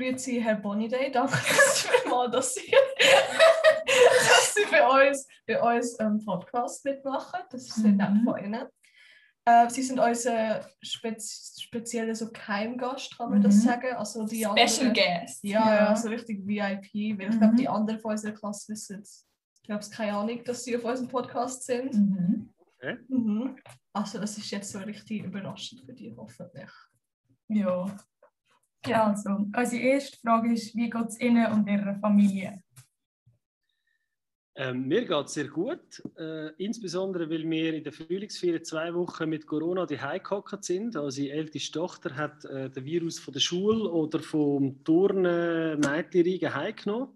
[0.00, 1.10] Grüezi, Herr Boniday.
[1.10, 1.38] Danke
[2.10, 7.40] mal, dass Sie, dass Sie bei uns, bei uns ähm, Podcast mitmachen.
[7.50, 8.66] Das ist sehr nett von Ihnen.
[9.46, 13.60] Äh, Sie sind unser spez spezieller so Keimgast, kann man das Mhm.
[13.60, 13.96] sagen.
[13.96, 15.44] Also die Special anderen, Guest.
[15.44, 15.96] Ja, Ja.
[15.96, 17.18] so richtig VIP.
[17.18, 17.56] Weil ich glaube, Mhm.
[17.56, 19.26] die anderen von unserer Klasse wissen es.
[19.62, 21.94] Ich habe keine Ahnung, dass sie auf unserem Podcast sind.
[21.94, 22.54] Mhm.
[23.08, 23.56] Mhm.
[23.94, 26.70] Also das ist jetzt so richtig überraschend für dich, hoffentlich.
[27.48, 27.86] Ja.
[28.84, 32.62] Ja, also, unsere erste Frage ist, wie geht es Ihnen und Ihrer Familie?
[34.58, 39.28] Ähm, mir geht es sehr gut, äh, insbesondere weil wir in der Frühlingsferien zwei Wochen
[39.28, 40.96] mit Corona die gehockt sind.
[40.96, 46.54] Also die älteste Tochter hat äh, den Virus von der Schule oder vom Turnen Mädchenreigen
[46.54, 47.08] heimgenommen.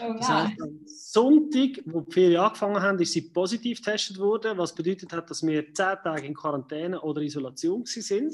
[0.00, 4.56] Oh Das heisst, am Sonntag, wo die Ferien angefangen haben, ist sie positiv getestet worden,
[4.56, 8.32] was bedeutet hat, dass wir zehn Tage in Quarantäne oder Isolation sind.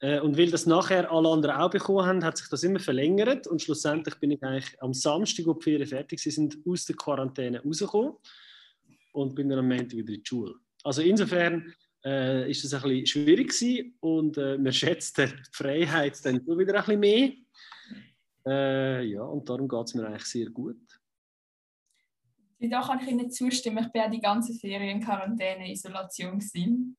[0.00, 3.46] Äh, Und weil das nachher alle anderen auch bekommen haben, hat sich das immer verlängert.
[3.46, 7.62] Und schlussendlich bin ich eigentlich am Samstag, wo die Ferien fertig sind, aus der Quarantäne
[7.62, 8.14] rausgekommen
[9.12, 10.54] und bin dann am Montag wieder in die Schule.
[10.84, 11.72] Also insofern
[12.04, 16.74] äh, ist das ein bisschen schwierig gewesen und äh, man schätzt die Freiheit dann wieder
[16.74, 17.32] ein bisschen mehr.
[18.46, 20.76] Äh, ja, und darum geht es mir eigentlich sehr gut.
[22.58, 23.84] Da kann ich Ihnen zustimmen.
[23.84, 26.38] Ich bin ja die ganze Ferien in Quarantäne, Isolation.
[26.38, 26.96] Gewesen.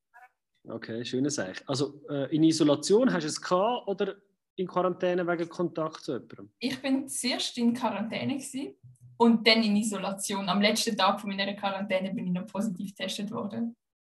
[0.69, 1.63] Okay, schöne Sache.
[1.65, 4.15] Also äh, in Isolation hast du es gehabt oder
[4.55, 6.49] in Quarantäne wegen Kontakt zu jemandem?
[6.59, 8.75] Ich bin zuerst in Quarantäne gewesen
[9.17, 10.49] und dann in Isolation.
[10.49, 13.75] Am letzten Tag von meiner Quarantäne bin ich noch positiv getestet worden.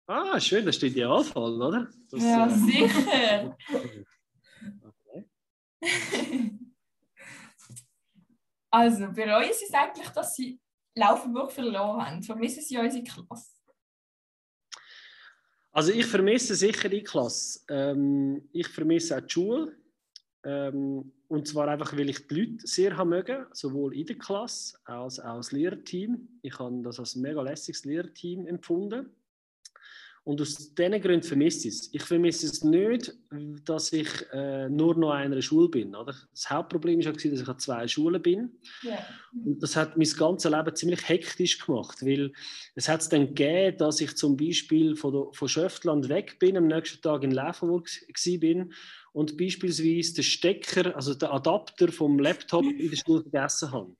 [0.06, 1.88] Ah, schön, das ist der Idealfall, oder?
[2.10, 3.56] Das, ja, äh, sicher.
[8.70, 10.60] Also, bereuen Sie es eigentlich, dass Sie
[10.94, 12.22] Laufenburg verloren haben?
[12.22, 13.58] Vermissen Sie unsere Klasse?
[15.78, 17.60] Also ich vermisse sicher die Klasse.
[17.68, 19.76] Ähm, ich vermisse auch die Schule.
[20.44, 24.76] Ähm, und zwar einfach, weil ich die Leute sehr haben mögen, sowohl in der Klasse
[24.86, 26.40] als auch das Lehrerteam.
[26.42, 29.08] Ich habe das als mega lässiges Lehrerteam empfunden.
[30.28, 31.89] Und aus diesen Gründen vermisse ich es.
[31.90, 33.14] Ich vermisse es nicht,
[33.64, 35.94] dass ich äh, nur noch an einer Schule bin.
[35.94, 36.14] Oder?
[36.33, 38.50] Das Hauptproblem war, dass ich an zwei Schulen bin.
[38.83, 38.98] Ja.
[39.33, 42.30] Und das hat mein ganzes Leben ziemlich hektisch gemacht, weil
[42.74, 46.58] es hat es dann gegeben, dass ich zum Beispiel von, der, von Schöftland weg bin,
[46.58, 48.74] am nächsten Tag in Laufenburg gsi bin
[49.14, 53.96] und beispielsweise den Stecker, also den Adapter vom Laptop in der Schule vergessen habe.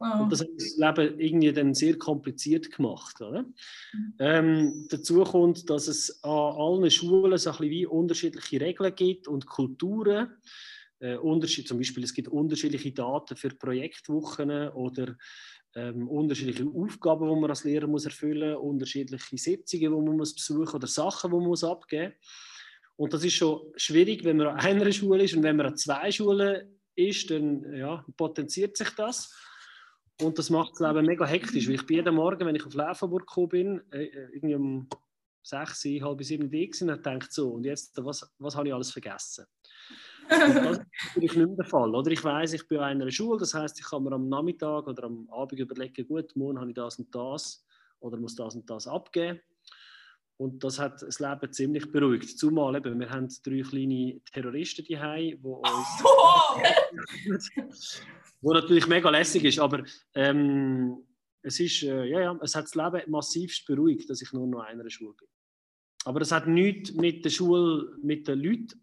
[0.00, 3.20] Und das hat das Leben irgendwie dann sehr kompliziert gemacht.
[3.20, 3.44] Oder?
[4.18, 9.28] Ähm, dazu kommt, dass es an allen Schulen so ein bisschen wie unterschiedliche Regeln gibt
[9.28, 10.38] und Kulturen.
[11.00, 15.16] Äh, Unterschied, zum Beispiel, es gibt unterschiedliche Daten für Projektwochen oder
[15.74, 20.34] ähm, unterschiedliche Aufgaben, die man als Lehrer muss erfüllen muss, unterschiedliche Sitzungen, die man muss
[20.34, 22.60] besuchen oder Sachen, die man muss abgeben muss.
[22.96, 25.76] Und das ist schon schwierig, wenn man an einer Schule ist und wenn man an
[25.76, 29.34] zwei Schulen ist, dann ja, potenziert sich das.
[30.20, 32.74] Und das macht das Leben mega hektisch, weil ich bin jeden Morgen, wenn ich auf
[32.74, 34.88] Laufenburg gekommen bin, äh, irgendwie um
[35.42, 38.90] sechs, halb sieben Uhr gewesen, und dachte so, und jetzt, was, was habe ich alles
[38.90, 39.46] vergessen?
[40.30, 41.94] Und das ist natürlich nicht mehr der Fall.
[41.94, 42.10] Oder?
[42.10, 45.04] Ich weiß, ich bin an einer Schule, das heißt, ich kann mir am Nachmittag oder
[45.04, 47.64] am Abend überlegen, gut, morgen habe ich das und das
[48.00, 49.40] oder muss das und das abgeben.
[50.40, 52.38] Und das hat das Leben ziemlich beruhigt.
[52.38, 56.02] Zumal eben, wir haben drei kleine Terroristen die die uns
[58.40, 59.84] wo natürlich mega lässig ist, aber
[60.14, 60.96] ähm,
[61.42, 64.60] es ist, äh, ja, ja, es hat das Leben massivst beruhigt, dass ich nur noch
[64.60, 65.28] einer Schule bin.
[66.06, 68.80] Aber das hat nichts mit der Schule, mit den Leuten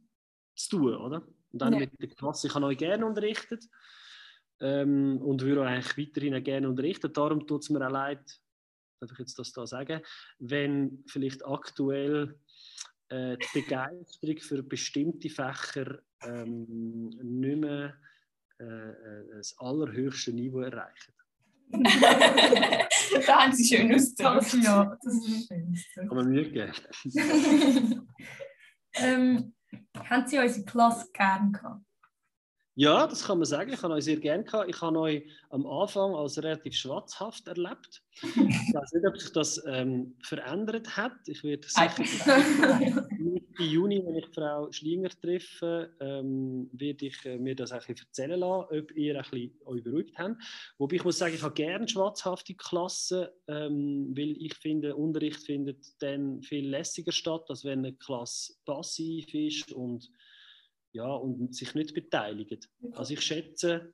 [0.55, 1.27] zu tun, oder?
[1.53, 1.79] Und auch Ja.
[1.79, 2.45] mit der Klasse.
[2.45, 3.65] Ich habe euch gerne unterrichtet
[4.59, 7.11] ähm, und würde euch eigentlich weiterhin gerne unterrichten.
[7.11, 8.39] Darum tut es mir auch leid,
[8.99, 10.01] darf ich jetzt das da sagen,
[10.39, 12.39] wenn vielleicht aktuell
[13.09, 17.95] äh, die Begeisterung für bestimmte Fächer ähm, nicht mehr
[18.59, 21.13] äh, äh, das allerhöchste Niveau erreichen.
[21.71, 24.63] da haben Sie schön ausgedrückt.
[24.63, 26.07] ja, das ist schön.
[26.07, 26.73] Kann man Mühe geben.
[28.93, 29.53] ähm,
[29.95, 31.86] haben Sie unsere Klasse gern gehabt?
[32.79, 33.73] Ja, das kann man sagen.
[33.73, 34.69] Ich habe euch sehr gerne gehabt.
[34.69, 38.03] Ich habe euch am Anfang als relativ schwatzhaft erlebt.
[38.21, 38.35] Ich
[38.71, 41.13] weiß nicht, ob sich das ähm, verändert hat.
[41.25, 47.55] Ich werde sicher Mitte Juni, wenn ich Frau Schlinger treffe, ähm, werde ich äh, mir
[47.55, 50.35] das ein bisschen erzählen lassen, ob ihr ein bisschen euch beruhigt habt.
[50.77, 55.99] Wobei ich muss sagen, ich habe gerne schwatzhafte Klassen, ähm, weil ich finde, Unterricht findet
[56.03, 60.11] dann viel lässiger statt, als wenn eine Klasse passiv ist und
[60.97, 62.59] ja, und sich nicht beteiligen.
[62.93, 63.93] Also ich schätze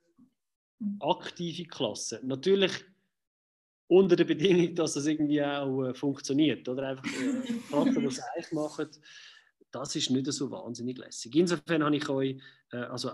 [1.00, 2.26] aktive Klassen.
[2.26, 2.72] Natürlich
[3.86, 6.66] unter der Bedingung, dass das irgendwie auch äh, funktioniert.
[6.68, 8.88] Oder einfach äh, Klassen, die es eigentlich machen,
[9.70, 11.34] das ist nicht so wahnsinnig lässig.
[11.36, 12.40] Insofern habe ich euch,
[12.72, 13.10] äh, also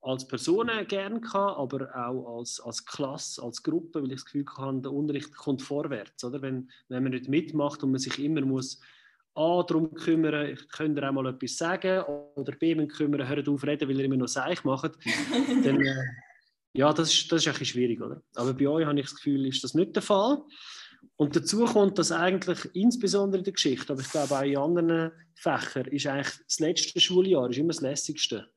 [0.00, 4.46] als Personen gerne gehabt, aber auch als, als Klasse, als Gruppe, weil ich das Gefühl
[4.56, 6.22] hatte, der Unterricht kommt vorwärts.
[6.22, 6.40] Oder?
[6.42, 8.80] Wenn, wenn man nicht mitmacht und man sich immer muss
[9.36, 12.02] A, darum kümmern, ich könnte auch mal etwas sagen,
[12.34, 14.92] oder B, man kümmern, hört auf reden, weil ihr immer noch Seich macht,
[15.64, 15.94] dann, äh,
[16.72, 18.22] ja, das ist, das ist ein bisschen schwierig, oder?
[18.34, 20.42] Aber bei euch habe ich das Gefühl, ist das nicht der Fall.
[21.16, 25.12] Und dazu kommt, dass eigentlich insbesondere in der Geschichte, aber ich glaube auch in anderen
[25.34, 28.48] Fächern, ist eigentlich das letzte Schuljahr ist immer das lässigste.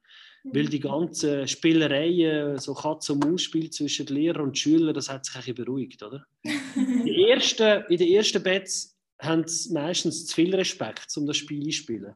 [0.45, 5.35] Weil die ganzen Spielereien, so Katz- und Maus-Spiel zwischen Lehrer und Schüler, das hat sich
[5.35, 6.25] ein bisschen beruhigt, oder?
[6.45, 11.71] Die ersten, in den ersten Bets haben meistens zu viel Respekt, um das Spiel zu
[11.71, 12.15] spielen.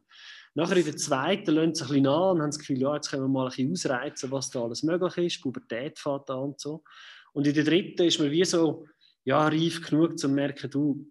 [0.54, 3.10] Nachher in der zweiten lassen sie ein bisschen nach und haben das Gefühl, ja, jetzt
[3.10, 5.42] können wir mal ein bisschen ausreizen, was da alles möglich ist.
[5.42, 6.84] Pubertät fährt an und so.
[7.32, 8.86] Und in der dritten ist man wie so,
[9.24, 11.10] ja, reif genug, um zu merken, du,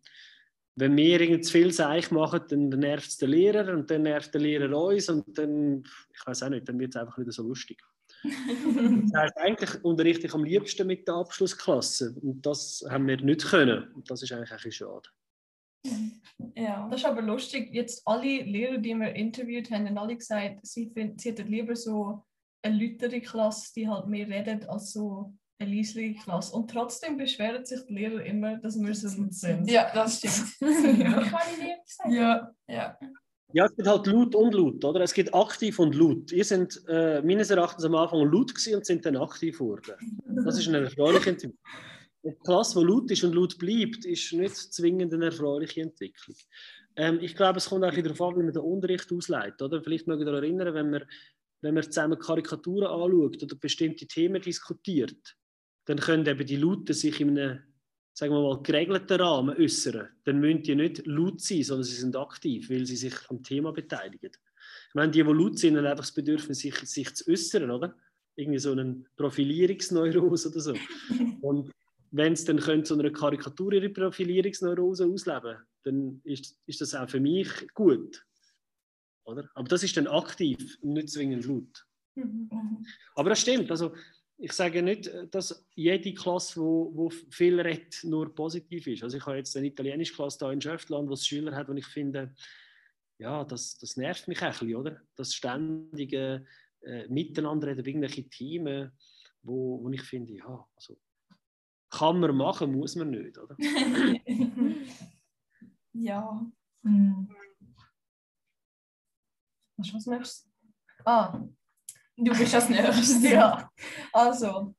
[0.76, 4.34] wenn wir irgend zu viel Seich machen, dann nervt es den Lehrer und dann nervt
[4.34, 7.44] der Lehrer uns und dann, ich weiß auch nicht, dann wird es einfach wieder so
[7.44, 7.82] lustig.
[8.24, 13.46] das heißt, eigentlich unterrichte ich am liebsten mit der Abschlussklasse und das haben wir nicht
[13.46, 15.10] können und das ist eigentlich ein bisschen schade.
[16.56, 16.88] Ja.
[16.90, 17.70] Das ist aber lustig.
[17.72, 21.76] Jetzt alle Lehrer, die wir interviewt haben, haben alle gesagt, sie, find, sie hätten lieber
[21.76, 22.24] so
[22.62, 26.56] eine lautere Klasse, die halt mehr redet, als so eine leisere Klasse.
[26.56, 29.70] Und trotzdem beschweren sich die Lehrer immer, dass wir so laut sind.
[29.70, 30.60] ja, das stimmt.
[31.00, 31.22] ja.
[31.22, 32.12] Ich habe dir gesagt.
[32.12, 32.52] ja.
[32.68, 32.98] Ja.
[33.56, 35.02] Ja, es gibt halt laut und laut, oder?
[35.02, 36.32] Es gibt aktiv und laut.
[36.32, 39.94] Ihr seid äh, meines Erachtens am Anfang laut gewesen und sind dann aktiv geworden.
[40.44, 41.60] Das ist eine erfreuliche Entwicklung.
[42.24, 46.38] Eine Klasse, die laut ist und laut bleibt, ist nicht zwingend eine erfreuliche Entwicklung.
[46.96, 49.62] Ähm, ich glaube, es kommt auch darauf an, wie man den Unterricht ausleitet.
[49.62, 49.82] Oder?
[49.82, 51.04] Vielleicht mögt ihr erinnern, wenn man,
[51.62, 55.36] wenn man zusammen Karikaturen anschaut oder bestimmte Themen diskutiert,
[55.86, 57.60] dann können eben die Lauten sich in einem
[58.14, 62.16] sagen wir mal, geregelten Rahmen äußern, dann müssen die nicht laut sein, sondern sie sind
[62.16, 64.32] aktiv, weil sie sich am Thema beteiligen.
[64.90, 67.96] Ich meine, die, die laut sind, haben einfach das Bedürfnis, sich, sich zu äußern, oder?
[68.36, 70.74] Irgendwie so einen Profilierungsneurose oder so.
[71.42, 71.72] Und
[72.14, 77.10] wenn sie dann können, so eine Karikatur ihre Profilierungsneurose ausleben dann ist, ist das auch
[77.10, 78.26] für mich gut.
[79.26, 79.50] Oder?
[79.56, 81.86] Aber das ist dann aktiv und nicht zwingend laut.
[82.16, 82.86] Mhm.
[83.16, 83.70] Aber das stimmt.
[83.72, 83.94] Also,
[84.38, 89.04] ich sage nicht, dass jede Klasse, wo, wo viel redet, nur positiv ist.
[89.04, 91.78] Also ich habe jetzt eine italienische Klasse da in Schöftland, wo es Schüler hat, und
[91.78, 92.34] ich finde,
[93.20, 95.02] ja, das, das nervt mich ein bisschen, oder?
[95.16, 96.46] Das ständige
[96.82, 98.92] äh, Miteinander reden, irgendwelche Themen,
[99.44, 100.98] wo, wo ich finde, ja, also
[101.94, 103.56] kann man machen, muss man nicht, oder?
[105.94, 106.46] ja.
[106.84, 107.30] Hm.
[109.78, 110.50] Was ist das nächste?
[111.06, 111.40] Ah,
[112.16, 113.28] Du bist das Nächste.
[113.34, 113.72] ja.
[114.12, 114.76] Also,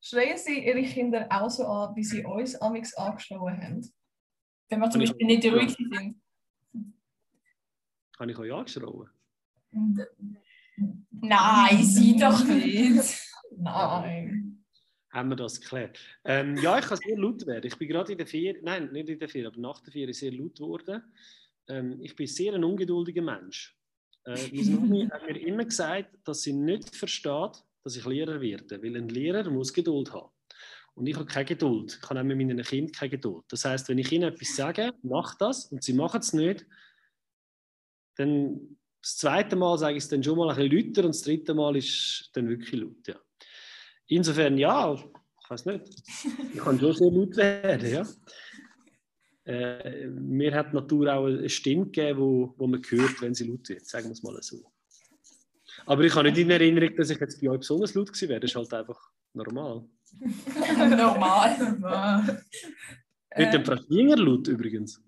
[0.00, 3.92] schreien Sie Ihre Kinder auch so an, wie Sie uns amix angeschlagen haben?
[4.68, 6.20] Wenn wir zum Beispiel nicht ruhig sind.
[8.18, 9.08] Habe ich euch angeschrien?
[11.10, 13.32] Nein, sie doch nicht.
[13.56, 14.59] Nein.
[15.10, 15.98] Haben wir das geklärt?
[16.24, 17.66] Ähm, ja, ich kann sehr laut werden.
[17.66, 20.12] Ich bin gerade in der Ferien, nein, nicht in der Ferien, aber nach der Ferien
[20.12, 21.02] sehr laut geworden.
[21.68, 23.76] Ähm, ich bin sehr ein ungeduldiger Mensch.
[24.24, 28.82] Äh, meine Mami hat mir immer gesagt, dass sie nicht versteht, dass ich Lehrer werde,
[28.82, 30.30] weil ein Lehrer muss Geduld haben.
[30.94, 31.98] Und ich habe keine Geduld.
[32.02, 33.44] Ich habe auch mit meinen Kindern keine Geduld.
[33.48, 36.66] Das heißt, wenn ich ihnen etwas sage, mach das und sie machen es nicht,
[38.16, 41.22] dann das zweite Mal sage ich es dann schon mal ein bisschen lauter und das
[41.22, 43.08] dritte Mal ist dann wirklich laut.
[43.08, 43.16] Ja.
[44.10, 45.84] Insofern ja, ich weiß nicht.
[46.52, 48.06] Ich kann schon sehr laut werden, ja.
[49.44, 53.48] Äh, mir hat die Natur auch eine Stimme gegeben, wo, wo man hört, wenn sie
[53.48, 54.62] laut wird, sagen wir es mal so.
[55.86, 58.40] Aber ich habe nicht in Erinnerung, dass ich jetzt bei euch besonders laut gewesen wäre.
[58.40, 58.98] Das ist halt einfach
[59.32, 59.84] normal.
[60.76, 62.44] Normal.
[63.36, 65.00] Wird dem Frau laut übrigens?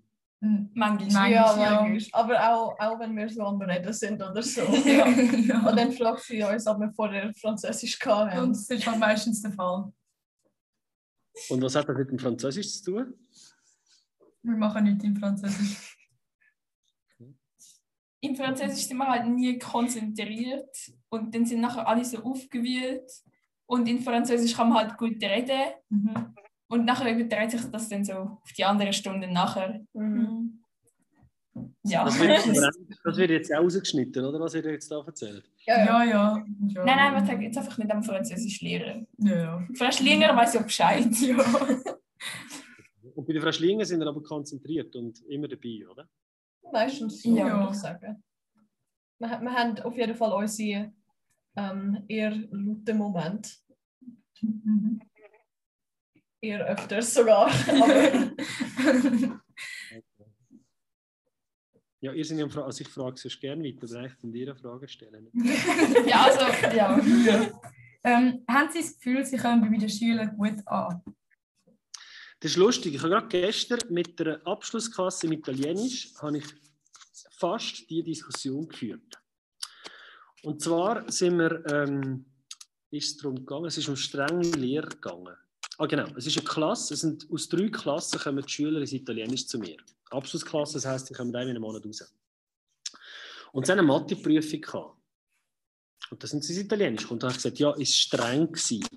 [0.43, 0.97] Manchmal.
[0.97, 1.31] Manchmal.
[1.31, 1.81] Ja, ja.
[1.81, 2.21] manchmal.
[2.21, 4.61] Aber auch, auch wenn wir so am Reden sind oder so.
[4.85, 5.05] Ja.
[5.05, 8.39] Und dann fragt sie uns, ob wir vorher Französisch hatten.
[8.39, 9.93] Und das ist halt meistens der Fall.
[11.49, 13.13] Und was hat das mit dem Französisch zu tun?
[14.41, 15.97] Wir machen nichts in Französisch.
[18.19, 23.09] Im Französisch sind wir halt nie konzentriert und dann sind nachher alle so aufgewühlt.
[23.65, 26.35] Und in Französisch kann man halt gut reden Mhm.
[26.73, 29.79] Und nachher überträgt sich das dann so auf die andere Stunde nachher.
[29.93, 30.59] Mhm.
[31.83, 32.03] Ja.
[32.05, 32.31] Das wird,
[33.03, 34.39] das wird jetzt auch rausgeschnitten, oder?
[34.39, 35.43] Was ihr jetzt da erzählt.
[35.67, 35.85] Ja, ja.
[35.85, 36.45] Ja, ja.
[36.67, 36.85] ja.
[36.85, 39.07] Nein, nein, man sagt jetzt einfach nicht am Französisch lehren.
[39.19, 39.67] Ja, ja.
[39.75, 41.05] Frau Schlinger weiß ja Bescheid.
[43.15, 46.09] Und bei der Frau Schlinger sind wir aber konzentriert und immer dabei, oder?
[46.71, 47.59] Meistens so, Ja.
[47.59, 48.23] würde ich sagen.
[49.19, 50.91] Wir, wir haben auf jeden Fall unsere
[51.55, 53.51] ähm, eher lauten Momente.
[54.41, 55.01] Mhm.
[56.43, 57.49] Eher öfters sogar.
[62.01, 64.49] Ja, ihr seid ja Fra also ich frage sonst gerne weiter, aber eigentlich von dir
[64.49, 65.29] eine Frage stellen.
[66.05, 66.99] Ja, also, ja.
[68.03, 71.01] Ähm, haben Sie das Gefühl, Sie kommen bei den Schülern gut an?
[72.41, 72.95] Das ist lustig.
[72.95, 76.45] Ich habe gerade gestern mit der Abschlussklasse im Italienisch habe ich
[77.37, 79.17] fast die Diskussion geführt.
[80.43, 82.25] Und zwar sind wir, ähm,
[82.91, 85.37] ist es darum gegangen, es ist um strenge Lehre gegangen.
[85.77, 88.93] Ah genau, es ist eine Klasse, es sind, aus drei Klassen kommen die Schüler ins
[88.93, 89.77] Italienisch zu mir.
[90.11, 92.13] Abschlussklasse, das heisst, die kommen einmal im Monat raus.
[93.51, 94.93] Und sie hatten eine Matheprüfung.
[96.11, 97.09] Und da sind sie ins Italienisch.
[97.09, 98.87] Und dann habe ich gesagt, ja, ist streng gewesen.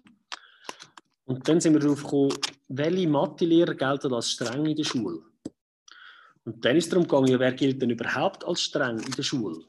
[1.24, 2.36] Und dann sind wir darauf gekommen,
[2.68, 5.22] welche Mathelehrer gelten als streng in der Schule.
[6.44, 9.64] Und dann ist es darum gegangen, wer gilt denn überhaupt als streng in der Schule?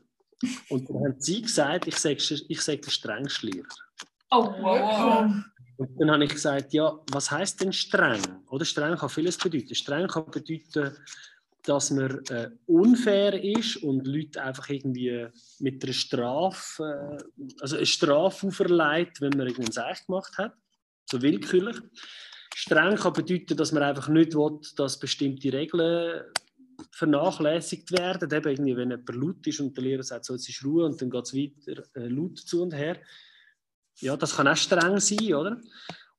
[0.69, 3.67] Und dann haben sie gesagt, ich sage, ich sage der strengste Lehrer.
[4.29, 5.31] Oh, wow.
[5.77, 8.21] Und dann habe ich gesagt, ja, was heißt denn streng?
[8.49, 9.75] Oder streng kann vieles bedeuten.
[9.75, 10.97] Streng kann bedeuten,
[11.63, 15.27] dass man äh, unfair ist und Leute einfach irgendwie
[15.59, 20.53] mit einer Strafe, äh, also eine Strafe auferlegt, wenn man irgendeinen Seich gemacht hat,
[21.05, 21.77] so willkürlich.
[22.55, 26.23] Streng kann bedeuten, dass man einfach nicht will, dass bestimmte Regeln
[26.91, 28.31] vernachlässigt werden.
[28.31, 31.01] Eben irgendwie, wenn jemand laut ist und der Lehrer sagt, so, jetzt ist Ruhe und
[31.01, 32.97] dann geht es weiter äh, laut zu und her.
[33.99, 35.57] Ja, das kann auch streng sein, oder?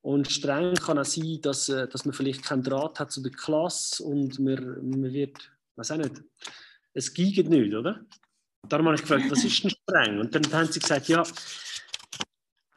[0.00, 3.32] Und streng kann auch sein, dass, äh, dass man vielleicht keinen Draht hat zu der
[3.32, 6.22] Klasse und man, man wird, weiß auch nicht,
[6.94, 8.04] es geht nicht, oder?
[8.68, 10.18] Darum habe ich gefragt, was ist denn streng?
[10.18, 11.22] Und dann haben sie gesagt, ja,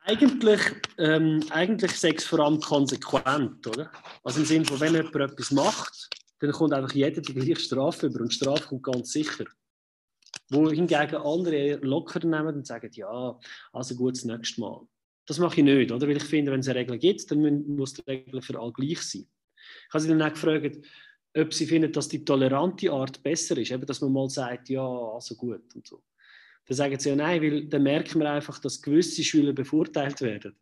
[0.03, 0.61] eigentlich,
[0.97, 3.91] ähm, eigentlich sei es vor allem konsequent, oder?
[4.23, 8.07] Also im Sinne von, wenn jemand etwas macht, dann kommt einfach jeder die gleiche Strafe
[8.07, 9.45] über und die Strafe kommt ganz sicher.
[10.51, 13.39] Wo hingegen andere locker nehmen und sagen, ja,
[13.71, 14.81] also gut, das nächste Mal.
[15.25, 16.07] Das mache ich nicht, oder?
[16.07, 19.01] Weil ich finde, wenn es eine Regel gibt, dann muss die Regel für alle gleich
[19.01, 19.27] sein.
[19.87, 20.77] Ich habe sie dann auch gefragt,
[21.37, 24.85] ob sie finden, dass die tolerante Art besser ist, eben, dass man mal sagt, ja,
[24.85, 26.03] also gut und so.
[26.67, 30.55] Dann sagen sie ja nein, weil dann merken wir einfach, dass gewisse Schüler bevorteilt werden.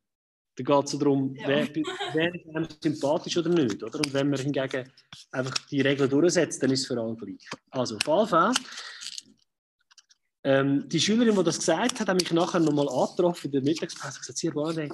[0.56, 1.48] Da geht es darum, ja.
[1.48, 1.68] wer,
[2.14, 3.82] wer ist einem sympathisch oder nicht.
[3.82, 3.98] Oder?
[3.98, 4.92] Und wenn man hingegen
[5.32, 7.50] einfach die Regeln durchsetzt, dann ist es für alle gleich.
[7.72, 8.54] Also auf jeden Fall,
[10.50, 14.18] ähm, die Schülerin, die das gesagt hat, hat mich nachher nochmal angetroffen in der Mittagspause
[14.18, 14.92] und gesagt, Sie,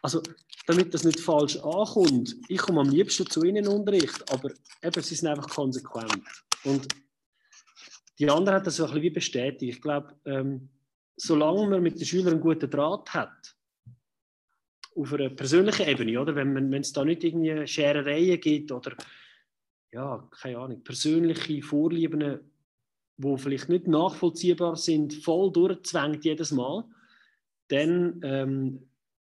[0.00, 0.22] also
[0.68, 4.52] damit das nicht falsch ankommt, ich komme am liebsten zu Ihnen in den Unterricht, aber
[4.80, 6.22] eben, Sie sind einfach konsequent.
[6.62, 6.86] Und
[8.20, 9.74] die andere hat das so ein bisschen wie bestätigt.
[9.76, 10.68] Ich glaube, ähm,
[11.16, 13.56] solange man mit den Schülern einen guten Draht hat,
[14.94, 16.36] auf einer persönlichen Ebene, oder?
[16.36, 18.94] Wenn, man, wenn es da nicht irgendwie Scherereien gibt oder
[19.90, 22.51] ja, keine Ahnung, persönliche Vorlieben,
[23.16, 26.84] die vielleicht nicht nachvollziehbar sind, voll durchzwängt jedes Mal,
[27.68, 28.88] dann, ähm,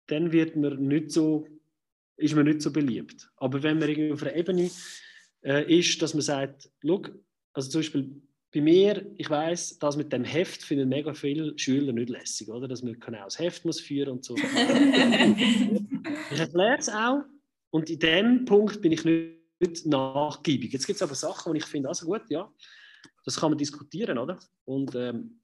[0.06, 1.46] dann wird man nicht so,
[2.16, 3.30] ist man nicht so beliebt.
[3.36, 4.70] Aber wenn man irgendwie auf einer Ebene
[5.44, 7.12] äh, ist, dass man sagt, look,
[7.52, 11.92] also zum Beispiel bei mir, ich weiß, das mit dem Heft finden mega viele Schüler
[11.92, 12.66] nicht lässig, oder?
[12.66, 14.34] Dass man genau das Heft muss führen und so.
[16.30, 17.24] ich erkläre es auch
[17.70, 20.72] und in dem Punkt bin ich nicht nachgiebig.
[20.72, 22.50] Jetzt gibt es aber Sachen, wo ich finde, also gut, ja,
[23.28, 24.38] das kann man diskutieren, oder?
[24.64, 25.38] Und ähm,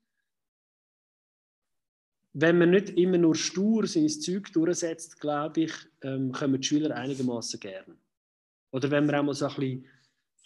[2.32, 6.96] wenn man nicht immer nur stur sein Zeug durchsetzt, glaube ich, ähm, kommen die Schüler
[6.96, 7.98] einigermaßen gern.
[8.70, 9.86] Oder wenn wir auch mal so ein bisschen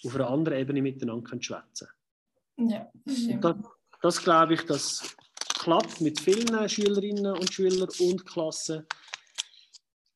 [0.04, 1.86] auf einer anderen Ebene miteinander schwätzen
[2.56, 2.70] können.
[2.70, 2.90] Ja.
[3.40, 3.56] Das,
[4.02, 5.16] das glaube ich, das
[5.60, 8.84] klappt mit vielen Schülerinnen und Schülern und Klassen.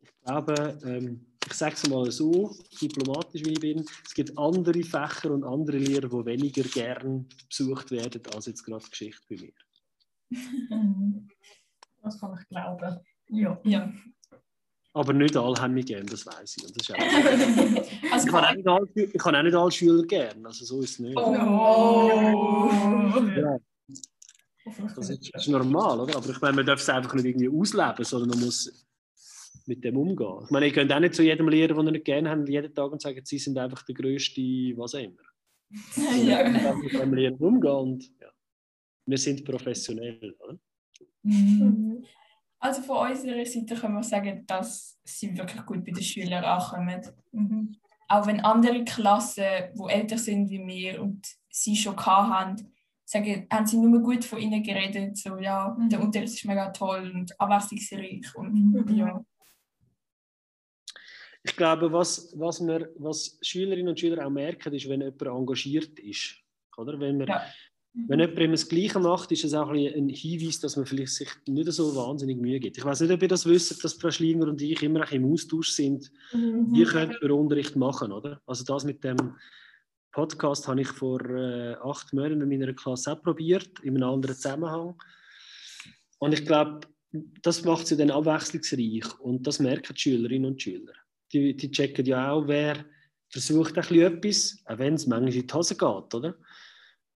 [0.01, 4.83] Ich glaube, ähm, ich sage es mal so, diplomatisch wie ich bin, es gibt andere
[4.83, 9.53] Fächer und andere Lehrer, die weniger gern besucht werden als jetzt gerade Geschichte bei mir.
[12.05, 12.99] Das kann ich glauben.
[13.29, 13.61] Ja.
[13.63, 13.93] ja.
[14.93, 16.67] Aber nicht alle haben mich gern, das weiß ich.
[16.67, 16.99] Und das ist auch
[18.13, 20.81] also ich, kann auch nicht alle, ich kann auch nicht alle Schüler gern, also so
[20.81, 21.17] ist es nicht.
[21.17, 22.81] Oh.
[23.37, 23.57] Ja.
[24.65, 26.17] Das ist, das ist, normal, oder?
[26.17, 28.85] Aber ich meine, man darf es einfach nicht irgendwie ausleben, sondern man muss
[29.69, 30.45] mit dem umgehen.
[30.45, 32.75] Ich meine, ihr könnt auch nicht zu jedem Lehrer, den ihr nicht gerne habt, jeden
[32.75, 34.41] Tag und sagen, sie sind einfach der größte,
[34.77, 35.23] was auch immer.
[36.25, 36.43] ja.
[36.43, 36.75] Genau.
[36.77, 38.29] mit dem Lehrer umgehen und ja.
[39.07, 40.59] wir sind professionell, oder?
[41.23, 42.05] Mhm.
[42.59, 47.01] Also von unserer Seite können wir sagen, dass sie wirklich gut bei den Schülern ankommen.
[47.33, 47.77] Mhm.
[48.09, 52.57] Auch wenn andere Klassen, die älter sind wie wir und sie schon haben,
[53.05, 55.17] sagen, haben sie nur gut von ihnen geredet.
[55.17, 55.89] So, ja, mhm.
[55.89, 58.35] der Unterricht ist mega toll und abwechslungsreich.
[58.35, 58.97] Und, mhm.
[58.97, 59.25] ja.
[61.45, 65.99] Ich glaube, was, was, wir, was Schülerinnen und Schüler auch merken, ist, wenn jemand engagiert
[65.99, 66.37] ist.
[66.77, 66.99] Oder?
[67.01, 67.43] Wenn wir, ja.
[68.09, 71.29] Wenn jemand immer das Gleiche macht, ist es auch ein, Hinweis, dass man vielleicht sich
[71.47, 72.79] nicht so wahnsinnig Mühe gibt.
[72.79, 75.71] Ich weiß nicht, ob ihr das wisst, dass Frau Schlinger und ich immer im Austausch
[75.73, 76.11] sind.
[76.33, 76.69] Mhm.
[76.73, 78.41] Wie könnt ihr Unterricht machen, oder?
[78.47, 79.35] Also das mit dem,
[80.13, 84.37] Podcast habe ich vor äh, acht Monaten mit meiner Klasse auch probiert, in einem anderen
[84.37, 84.95] Zusammenhang.
[86.19, 86.81] Und ich glaube,
[87.43, 90.93] das macht sie dann abwechslungsreich und das merken die Schülerinnen und Schüler.
[91.33, 92.85] Die, die checken ja auch, wer
[93.29, 96.37] versucht ein bisschen etwas, auch wenn es manchmal in die Hose geht, oder?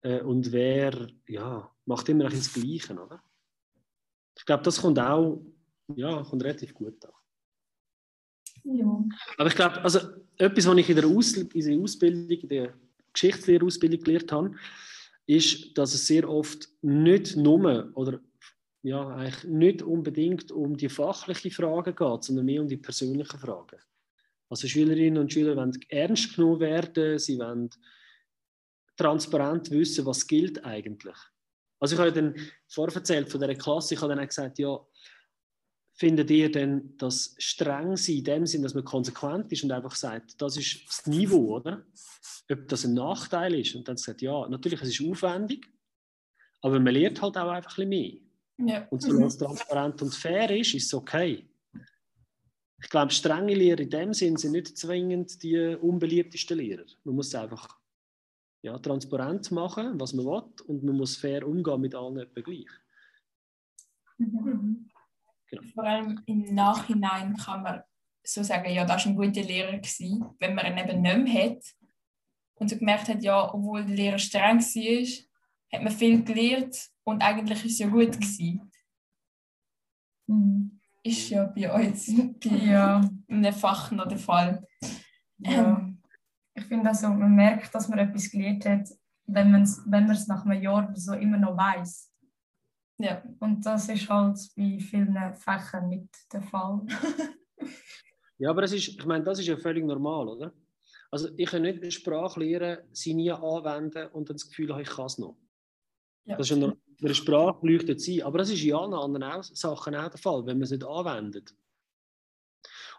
[0.03, 3.23] Äh, und wer ja, macht immer ein das Gleiche, oder?
[4.37, 5.43] Ich glaube, das kommt auch
[5.95, 7.13] ja, kommt relativ gut an.
[8.65, 9.05] Ja.
[9.37, 9.99] Aber ich glaube, also
[10.39, 12.75] etwas, was ich in der, Aus in der Ausbildung, in der
[13.13, 14.55] Geschichtslehrerausbildung gelernt habe,
[15.27, 18.21] ist, dass es sehr oft nicht nur oder
[18.83, 23.79] ja, eigentlich nicht unbedingt um die fachliche Frage geht, sondern mehr um die persönlichen Fragen.
[24.49, 27.71] Also Schülerinnen und Schüler wollen ernst genommen werden, sie wollen
[28.97, 31.17] transparent wissen, was gilt eigentlich.
[31.81, 32.35] Also ich habe dann
[32.69, 34.79] vorher von dieser Klasse, ich habe dann auch gesagt, ja,
[35.95, 39.95] findet ihr denn das streng sein, in dem Sinn, dass man konsequent ist und einfach
[39.95, 41.85] sagt, das ist das Niveau, oder?
[42.51, 43.75] Ob das ein Nachteil ist.
[43.75, 45.67] Und dann sagt, ja, natürlich, es ist aufwendig,
[46.61, 48.25] aber man lernt halt auch einfach ein bisschen
[48.59, 48.73] mehr.
[48.75, 48.89] Ja.
[48.91, 51.49] Und solange es transparent und fair ist, ist es okay.
[52.85, 56.85] Ich glaube, strenge Lehrer in dem Sinn sind nicht zwingend die unbeliebtesten Lehrer.
[57.05, 57.81] Man muss einfach
[58.61, 62.67] ja, transparent machen, was man will, und man muss fair umgehen mit allen gleich.
[64.19, 64.91] Mhm.
[65.49, 65.63] Genau.
[65.73, 67.83] Vor allem im Nachhinein kann man
[68.23, 71.51] so sagen, ja, das war ein guter Lehrer, gewesen, wenn man ihn eben nicht mehr
[71.51, 71.65] hat
[72.57, 75.29] und so gemerkt hat, ja, obwohl der Lehrer streng war,
[75.73, 78.71] hat man viel gelernt und eigentlich ist es ja gut gewesen.
[80.27, 80.81] Mhm.
[81.07, 82.07] Ist ja bei uns
[82.43, 83.11] bei ja.
[83.29, 84.67] einem Fach noch der Fall.
[85.39, 85.77] Ja.
[85.77, 86.01] Ähm.
[86.57, 88.89] Ich finde also, man merkt, dass man etwas gelernt hat,
[89.27, 92.11] wenn man es wenn nach einem Jahr so immer noch weiß.
[92.99, 96.87] Ja, und das ist halt bei vielen Fächern nicht der Fall.
[98.39, 100.53] ja, aber das ist, ich meine, das ist ja völlig normal, oder?
[101.11, 104.81] Also ich kann nicht eine Sprache lernen, sie nie anwenden und dann das Gefühl haben,
[104.81, 105.37] ich kann es noch.
[106.25, 106.37] Ja.
[106.37, 106.57] Das ist
[107.01, 110.47] eine, eine Sprache leuchtet sie, aber das ist in allen anderen Sachen auch der Fall,
[110.47, 111.55] wenn man es nicht anwendet.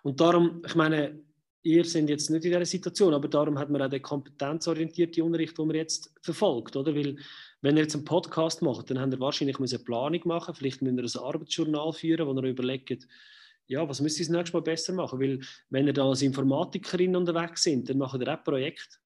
[0.03, 1.19] Und darum, ich meine,
[1.63, 5.57] ihr seid jetzt nicht in dieser Situation, aber darum hat man auch den kompetenzorientierten Unterricht,
[5.57, 6.93] den man jetzt verfolgt, oder?
[6.93, 7.17] Weil
[7.61, 11.15] wenn ihr jetzt einen Podcast macht, dann habt ihr wahrscheinlich eine Planung machen, vielleicht müsst
[11.15, 13.07] ihr ein Arbeitsjournal führen, wo ihr überlegt,
[13.67, 15.19] ja, was müsst ihr das nächste Mal besser machen?
[15.19, 15.39] Weil
[15.71, 18.99] wenn ihr da als Informatikerin unterwegs sind, dann macht ihr auch Projekt.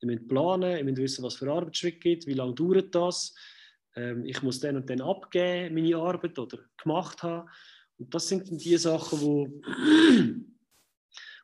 [0.00, 3.34] Ihr müsst planen, ihr müsst wissen, was für Arbeitsschritte gibt, wie lange dauert das.
[3.96, 7.48] Ähm, ich muss dann und dann abgeben, meine Arbeit oder gemacht haben.
[7.98, 9.48] Und das sind dann die Sachen, wo,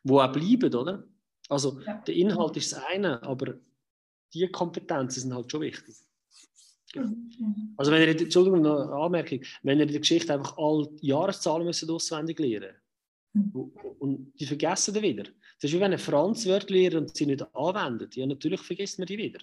[0.03, 1.03] wo auch bleiben, oder?
[1.49, 2.01] Also ja.
[2.07, 3.55] der Inhalt ist das eine, aber
[4.33, 5.95] die Kompetenzen sind halt schon wichtig.
[6.95, 7.73] Mhm.
[7.77, 11.65] Also wenn ihr, Entschuldigung, noch eine Anmerkung, wenn ihr in der Geschichte einfach alle Jahreszahlen
[11.65, 12.75] müsst auswendig lernen
[13.33, 13.71] mhm.
[13.99, 15.23] und die vergessen dann wieder.
[15.23, 18.15] Das ist wie wenn ein Franz Wörter lernt und sie nicht anwendet.
[18.15, 19.39] Ja, natürlich vergisst man die wieder.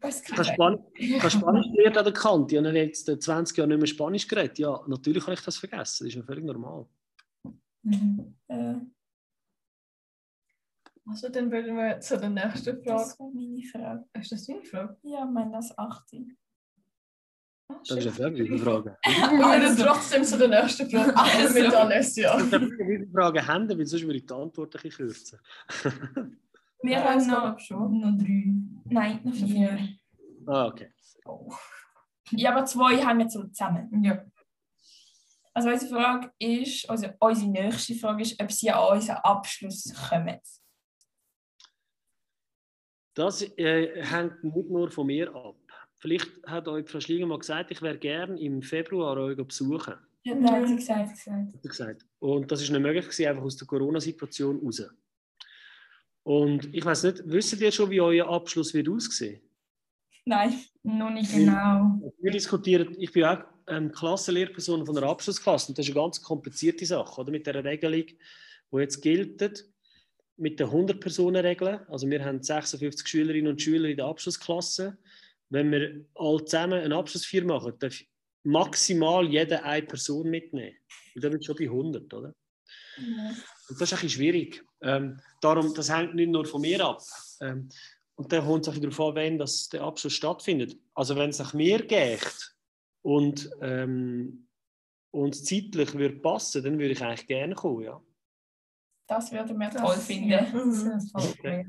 [0.00, 0.80] Was kann Spanisch,
[1.28, 2.54] Spanisch lernt an der Kante.
[2.54, 4.58] Ja, dann jetzt 20 Jahre nicht mehr Spanisch geredet.
[4.58, 6.04] Ja, natürlich kann ich das vergessen.
[6.04, 6.86] Das ist ja völlig normal.
[7.82, 8.36] Mhm.
[8.48, 8.74] Äh.
[11.06, 12.84] Also dann würden wir zu der nächsten Frage.
[12.84, 14.04] Das war meine Frage.
[14.20, 14.96] Ist das deine Frage?
[15.02, 16.36] Ja, ich meine das 18.
[17.70, 18.96] Ah, das ist eine wirklich Frage.
[19.04, 21.60] Wir würden trotzdem zu der nächsten Frage also.
[21.60, 22.38] mit Alessia.
[22.38, 25.38] Ich habe viele Fragen haben, weil sonst würde ich die Antwort ein bisschen kürzen.
[26.82, 28.00] Wir ja, haben noch, schon.
[28.00, 28.54] noch drei.
[28.84, 29.78] Nein, noch vier.
[30.46, 30.92] Ah, okay.
[31.24, 31.52] Oh.
[32.30, 34.02] Ja, aber zwei haben wir so zusammen.
[34.02, 34.24] Ja.
[35.54, 40.38] Also unsere Frage ist, also unsere nächste Frage ist, ob Sie an unseren Abschluss kommen.
[43.14, 45.56] Das äh, hängt nicht nur von mir ab.
[45.98, 49.94] Vielleicht hat euch Frau Schlinger mal gesagt, ich wäre gerne im Februar euch besuchen.
[50.22, 52.06] Ja, das hat sie gesagt.
[52.20, 54.84] Und das ist nicht möglich gewesen, einfach aus der Corona-Situation raus.
[56.28, 59.40] Und ich weiß nicht, wisst ihr schon, wie euer Abschluss wird aussehen?
[60.26, 62.02] Nein, noch nicht genau.
[62.20, 66.20] Wir diskutieren, ich bin auch ähm, Klassenlehrperson von einer Abschlussklasse und das ist eine ganz
[66.20, 67.30] komplizierte Sache, oder?
[67.30, 69.64] Mit der Regelung, die jetzt gilt
[70.36, 71.86] mit der 100-Personen-Regel.
[71.88, 74.98] Also wir haben 56 Schülerinnen und Schüler in der Abschlussklasse.
[75.48, 77.98] Wenn wir alle zusammen eine Abschlussfeier machen, darf
[78.44, 80.76] maximal jede eine Person mitnehmen.
[81.14, 82.34] Und dann wird schon bei 100, oder?
[82.98, 83.30] Ja.
[83.70, 84.67] Und das ist ein bisschen schwierig.
[84.80, 87.02] Ähm, darum, das hängt nicht nur von mir ab.
[87.40, 87.68] Ähm,
[88.14, 90.76] und dann kommt es darauf an, wenn das der Abschluss stattfindet.
[90.94, 92.54] Also wenn es nach mir geht
[93.02, 94.48] und ähm,
[95.10, 98.00] uns zeitlich würde passen, dann würde ich eigentlich gerne kommen, ja.
[99.06, 100.28] Das würde wir toll finden.
[100.28, 101.66] Ja, das okay.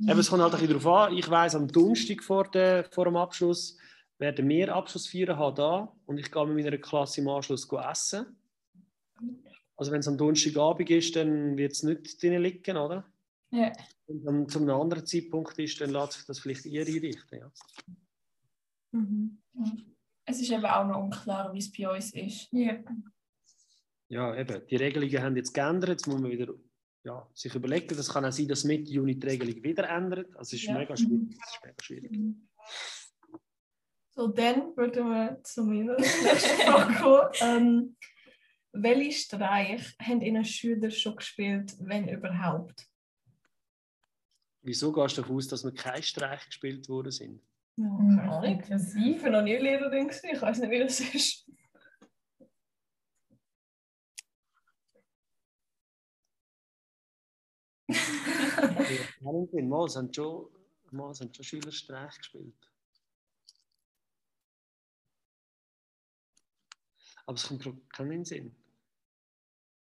[0.00, 1.16] Eben, es kommt halt ein bisschen darauf an.
[1.16, 3.76] Ich weiss, am Donnerstag vor, der, vor dem Abschluss
[4.18, 8.36] werden wir Abschlussfeiern haben da und ich gehe mit meiner Klasse im Anschluss essen.
[9.82, 13.04] Also wenn es am Donnerstagabend ist, dann wird es nicht drin liegen, oder?
[13.50, 13.72] Ja.
[14.06, 17.40] Und dann zu einem anderen Zeitpunkt ist, dann lässt sich das vielleicht eher einrichten.
[17.40, 17.52] Ja.
[18.92, 19.42] Mhm.
[20.24, 22.46] Es ist eben auch noch unklar, wie es bei uns ist.
[22.52, 22.78] Ja.
[24.06, 24.64] ja, eben.
[24.68, 25.90] Die Regelungen haben jetzt geändert.
[25.90, 26.54] Jetzt muss man wieder
[27.02, 27.96] ja, sich überlegen.
[27.96, 30.28] Das kann auch sein, dass Mitte Juni die Regelung wieder ändert.
[30.36, 30.78] Also es ist Ja.
[30.78, 31.36] mega schwierig.
[31.42, 32.20] Es ist mega schwierig.
[34.10, 37.30] So, dann würden wir zu meiner nächsten Frage kommen.
[37.40, 37.96] Ähm,
[38.72, 42.88] welche Streich haben Ihnen Schüler schon gespielt, wenn überhaupt?
[44.62, 47.42] Wieso gehst du davon aus, dass wir keine Streich gespielt worden sind?
[47.76, 48.16] Mhm.
[48.16, 48.62] keine Ahnung.
[48.62, 50.30] Ich bin noch nie Lehrerin, gewesen.
[50.32, 51.48] ich weiß nicht, wie das ist.
[59.20, 60.48] Ja, mal, es haben schon,
[60.90, 62.72] mal, es haben schon Schüler Streich gespielt.
[67.26, 68.61] Aber es kommt gerade keinen Sinn.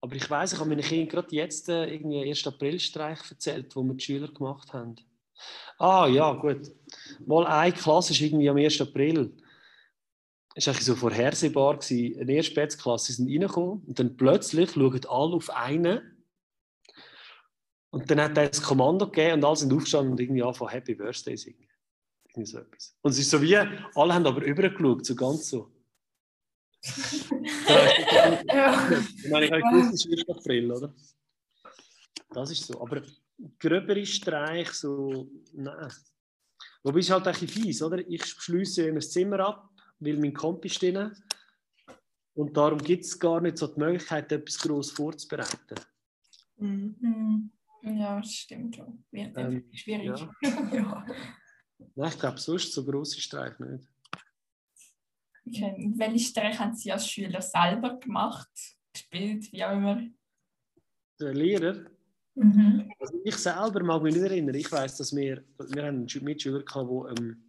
[0.01, 2.47] Aber ich weiß, ich habe meinen Kindern gerade jetzt äh, irgendwie 1.
[2.47, 4.95] April-Streich erzählt, wo wir die Schüler gemacht haben.
[5.77, 6.71] Ah, ja, gut.
[7.25, 8.81] Mal eine Klasse ist irgendwie am 1.
[8.81, 9.31] April.
[10.55, 11.77] Es war so vorhersehbar.
[11.77, 12.19] Gewesen.
[12.19, 16.25] Eine erste Spätzklasse sind reingekommen und dann plötzlich schauen alle auf einen.
[17.91, 20.95] Und dann hat er das Kommando gegeben und alle sind aufgestanden und irgendwie angefangen Happy
[20.95, 21.67] Birthday singen.
[22.29, 22.97] Irgendwie so etwas.
[23.01, 25.69] Und es ist so wie, alle haben aber übergeschaut, so ganz so.
[28.47, 28.91] ja.
[28.91, 30.37] Ich meine, ich habe gewusst, es ist 1.
[30.37, 30.93] April, oder?
[32.33, 32.81] Das ist so.
[32.81, 33.01] Aber
[33.59, 35.91] gröbere Streich, so, nein.
[36.83, 37.99] Wobei es halt ein fies, oder?
[38.07, 41.11] Ich schließe immer das Zimmer ab, weil mein Kompi ist drin.
[42.33, 45.75] Und darum gibt es gar nicht so die Möglichkeit, etwas gross vorzubereiten.
[46.57, 47.51] Mhm.
[47.83, 49.03] Ja, das stimmt schon.
[49.11, 50.05] Wird Ähm, schwierig.
[50.07, 50.31] Ja.
[50.73, 51.05] Ja.
[51.95, 53.90] Nein, ich glaube, sonst so grosse Streich nicht.
[55.47, 55.91] Okay.
[55.95, 58.49] Welche Streiche haben Sie als Schüler selber gemacht,
[58.93, 60.01] gespielt, wie auch immer?
[61.19, 61.85] Der Lehrer,
[62.33, 62.89] Mhm.
[62.97, 64.55] also ich selber mag mich nicht erinnern.
[64.55, 67.43] Ich weiß, dass wir, wir haben einen Schü- Mitschüler hatten, wo, ähm,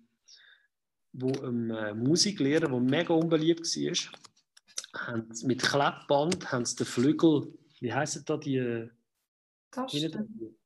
[1.13, 7.57] wo ein äh, Musiklehrer, der mega unbeliebt war, haben mit Klebband haben sie den Flügel,
[7.81, 8.57] wie heißen da die?
[8.57, 8.89] äh,
[9.71, 10.57] Tasten.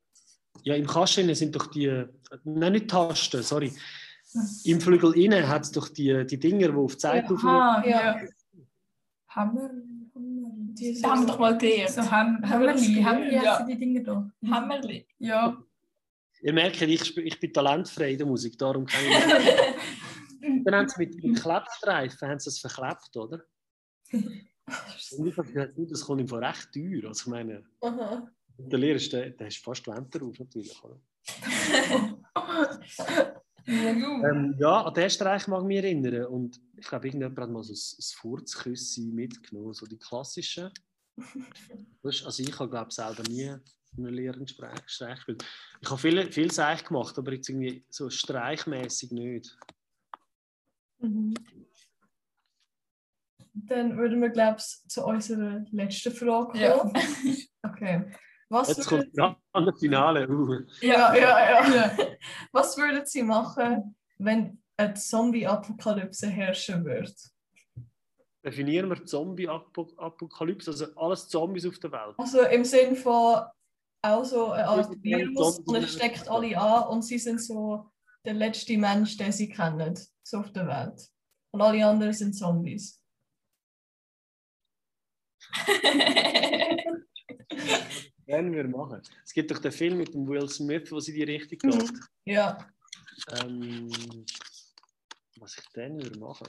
[0.62, 2.08] Ja, im Kasten sind doch die, äh,
[2.44, 3.70] nein, nicht Tasten, sorry.
[4.64, 7.48] Im Flügel innen hat es doch die, die Dinger, die auf die Seite ja.
[7.48, 8.20] Aha, Ja.
[8.20, 8.28] ja.
[9.28, 9.70] Hammer.
[10.14, 10.50] Hammer.
[10.78, 11.90] Die haben wir doch mal gelernt.
[11.90, 13.02] So Ham Hammerli.
[13.02, 13.62] Hammerli Ja.
[13.64, 14.30] die Dinge da.
[14.50, 15.06] Hammerli.
[15.18, 15.56] Ja.
[16.42, 19.14] Ihr merkt, ich, ich bin talentfrei in der Musik, darum kann ich.
[20.64, 23.42] Dann haben sie mit, mit Klebstreifen haben sie das verklebt, oder?
[24.12, 27.08] Und ich habe gesagt, du, das kommt ihm von recht teuer.
[27.08, 28.28] Also ich meine, Aha.
[28.58, 30.82] der Lehrer ist, der, der ist fast Wand drauf, natürlich.
[30.82, 31.00] Oder?
[33.66, 36.26] Ähm, ja, an diesen Streich mag ich mich erinnern.
[36.26, 40.70] Und ich glaube, irgendjemand hat mal so ein, ein Furzküssi mitgenommen, so die klassischen.
[42.02, 43.50] Weißt, also ich habe, glaube ich, selber nie
[43.96, 45.44] einen Streich Streich gespielt.
[45.80, 49.56] Ich habe viel, viel Seich gemacht, aber jetzt irgendwie so streichmäßig nicht.
[50.98, 51.34] Mhm.
[53.54, 56.60] Dann würden wir, glaube ich, zu unserer letzten Frage kommen.
[56.60, 56.92] Ja.
[57.62, 58.12] Okay.
[58.48, 60.28] Was Jetzt würden, kommt das Finale.
[60.28, 60.60] Uh.
[60.80, 61.96] ja, ja, ja.
[62.52, 67.12] Was würden Sie machen, wenn eine Zombie-Apokalypse herrschen würde?
[68.44, 72.14] Definieren wir Zombie-Apokalypse, also alles Zombies auf der Welt.
[72.18, 73.40] Also im Sinn von
[74.02, 77.90] auch so eine Art Ja, Virus und es steckt alle an und sie sind so
[78.24, 81.08] der letzte Mensch, den sie kennen, so auf der Welt.
[81.50, 83.02] Und alle anderen sind Zombies.
[88.26, 89.00] Werden wir machen.
[89.24, 91.78] Es gibt doch den Film mit dem Will Smith, wo sie die Richtung Mhm.
[91.78, 91.90] geht.
[92.24, 92.58] Ja.
[93.40, 93.88] Ähm,
[95.38, 96.48] was ich dann würde machen?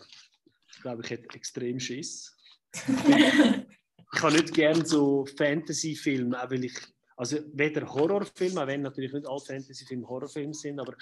[0.74, 2.36] Ich glaube, ich hätte extrem Schiss.
[2.74, 6.74] ich habe nicht gerne so Fantasy-Filme, auch weil ich,
[7.16, 10.94] also weder Horrorfilme, auch wenn natürlich nicht alle Fantasy-Filme Horrorfilme sind, aber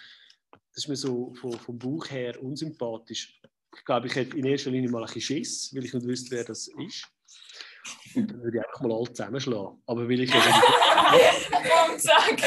[0.51, 3.41] das ist mir so vom, vom Buch her unsympathisch.
[3.77, 6.31] Ich glaube, ich hätte in erster Linie mal ein bisschen Schiss, weil ich nicht wüsste,
[6.31, 7.07] wer das ist.
[8.15, 9.81] Und dann würde ich einfach mal alle zusammenschlagen.
[9.85, 10.31] Aber weil ich,
[11.97, 12.41] sag.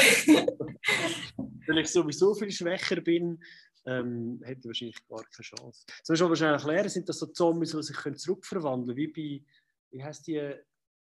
[1.67, 3.41] weil ich sowieso viel schwächer bin,
[3.85, 5.85] ähm, hätte ich wahrscheinlich gar keine Chance.
[6.03, 9.45] Zum Beispiel wahrscheinlich erklären, sind das so Zombies, die sich können zurückverwandeln können, wie bei,
[9.91, 10.53] wie heisst die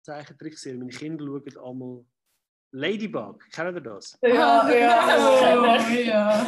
[0.03, 0.79] Zeichentrickserie?
[0.79, 2.05] Meine Kinder schauen einmal
[2.73, 4.19] Ladybug, kennen ihr das?
[4.23, 6.01] Ja, ja.
[6.01, 6.47] Ja.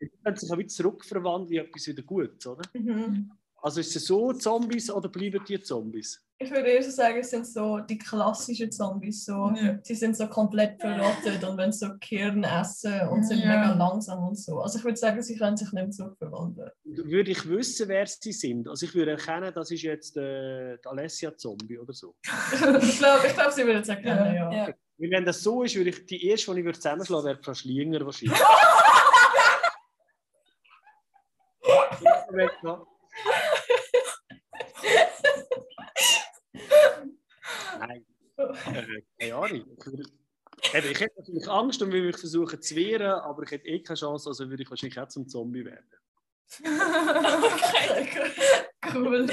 [0.00, 2.62] Die können sich auch wieder zurückverwandeln in etwas wieder Gutes, oder?
[2.74, 3.32] Mhm.
[3.66, 6.22] Also ist es so Zombies oder bleiben die Zombies?
[6.38, 9.24] Ich würde eher so sagen, es sind so die klassischen Zombies.
[9.24, 9.52] So.
[9.56, 9.76] Ja.
[9.82, 13.46] Sie sind so komplett verrottet und wenn sie so Kirn essen und sind Ja.
[13.46, 14.60] mega langsam und so.
[14.60, 16.70] Also ich würde sagen, sie können sich nicht so verwandeln.
[16.84, 18.68] Würde ich wissen, wer sie sind?
[18.68, 22.14] Also ich würde erkennen, das ist jetzt äh, die Alessia Zombie oder so.
[22.82, 24.52] ich glaube, ich glaub, sie würden es erkennen, ja.
[24.52, 24.66] Ja.
[24.96, 27.52] Weil wenn das so ist, würde ich die erste, die ich würde zusammenschlagen wäre Frau
[27.52, 28.38] Schlinger wahrscheinlich.
[37.78, 38.04] Nein,
[38.36, 39.64] äh, keine Ahnung.
[39.78, 40.02] Ich, würde,
[40.74, 43.82] eben, ich hätte natürlich Angst und würde mich versuchen zu wehren, aber ich hätte eh
[43.82, 45.90] keine Chance, also würde ich wahrscheinlich auch zum Zombie werden.
[48.94, 49.26] cool.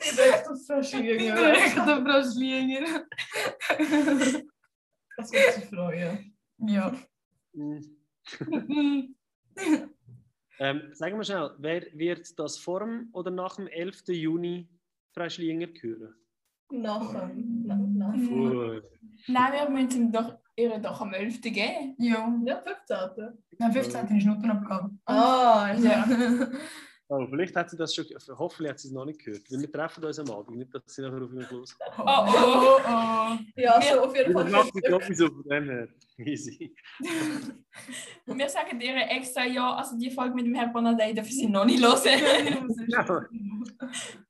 [0.00, 1.18] Direkt auf Frau Schlinger.
[1.18, 3.06] Direkt auf Frau Schlinger.
[5.16, 6.36] Das würde sie freuen.
[6.58, 6.94] Ja.
[10.62, 14.08] Ähm, sagen wir schnell, wer wird das vor dem oder nach dem 11.
[14.08, 14.68] Juni
[15.16, 16.14] Hören?
[16.70, 17.30] Nachher.
[17.34, 18.12] Na, nach.
[18.12, 18.80] Puh.
[19.26, 20.12] Nein, wir müssen
[20.56, 21.40] ihm doch, am 11.
[21.40, 21.96] geben.
[21.98, 22.32] Ja.
[22.44, 23.38] Ja, 15.
[23.58, 24.16] Am 15.
[24.16, 24.90] ist Notenabgabe.
[25.04, 26.06] Ah, ja.
[27.12, 28.04] Oh, vielleicht hat sie das schon,
[28.38, 29.42] hoffentlich hat sie es noch nicht gehört.
[29.50, 31.76] Weil wir treffen uns am Abend, nicht, dass sie nachher auf mich los.
[31.98, 33.36] Oh, oh, oh.
[33.56, 34.48] Ja, so auf jeden Fall.
[34.48, 35.88] macht mich sowieso von dem her.
[36.18, 36.72] Easy.
[38.26, 41.48] Und wir sagen dir extra ja, also die Folge mit dem Herrn Bonadei dürfen sie
[41.48, 43.26] noch nicht hören.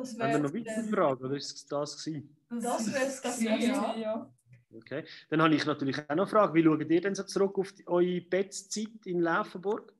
[0.00, 2.36] Das Haben wir wäre noch weitere Fragen oder ist es das gewesen?
[2.48, 3.96] Das wäre es gewesen, ja.
[3.96, 4.30] ja.
[4.74, 5.04] Okay.
[5.28, 6.54] Dann habe ich natürlich auch noch eine Frage.
[6.54, 9.92] Wie schaut ihr denn so zurück auf die, eure Bettzeit in Laufenburg?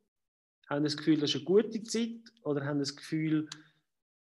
[0.68, 2.20] Haben ihr das Gefühl, das ist eine gute Zeit?
[2.42, 3.48] Oder haben ihr das Gefühl,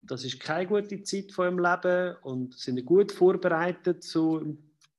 [0.02, 2.16] das ist keine gute Zeit von eurem Leben?
[2.22, 4.42] Und sind ihr gut vorbereitet so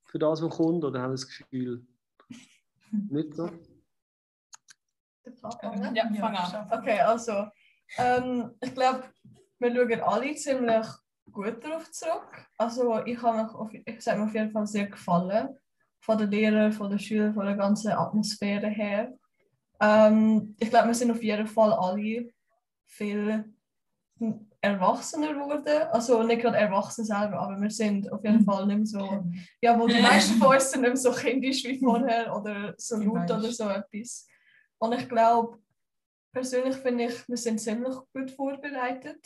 [0.06, 0.84] für das, was kommt?
[0.86, 1.86] Oder haben ihr das Gefühl,
[3.10, 3.50] nicht so?
[5.94, 6.68] Ja, fang an.
[6.72, 7.48] Okay, also,
[7.98, 9.04] ähm, ich glaube,
[9.64, 10.88] wir schauen alle ziemlich
[11.32, 12.46] gut darauf zurück.
[12.58, 15.58] Also, ich habe mich auf, ich sag mir auf jeden Fall sehr gefallen.
[16.02, 19.14] Von den Lehrern, von den Schülern, von der ganzen Atmosphäre her.
[19.80, 22.30] Ähm, ich glaube, wir sind auf jeden Fall alle
[22.86, 23.54] viel
[24.62, 25.88] erwachsener geworden.
[25.92, 29.24] Also nicht gerade erwachsen selber, aber wir sind auf jeden Fall nicht mehr so.
[29.62, 32.98] Ja, wo die meisten von uns sind nicht mehr so kindisch wie vorher oder so
[32.98, 34.28] laut oder so etwas.
[34.78, 35.58] Und ich glaube,
[36.32, 39.20] persönlich finde ich, wir sind ziemlich gut vorbereitet.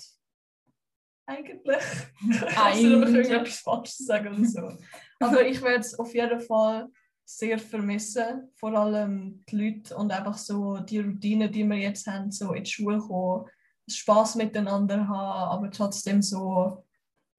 [1.28, 1.62] Eigentlich.
[2.42, 3.28] Also, ich Eigentlich.
[3.28, 4.72] irgendetwas falsch sagen oder so.
[5.20, 6.88] Aber ich werde es auf jeden Fall
[7.26, 8.50] sehr vermissen.
[8.56, 12.64] Vor allem die Leute und einfach so die Routine, die wir jetzt haben, so in
[12.64, 13.46] die Schule kommen,
[13.90, 16.84] Spaß miteinander haben, aber trotzdem so